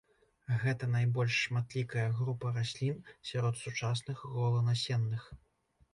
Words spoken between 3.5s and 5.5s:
сучасных голанасенных.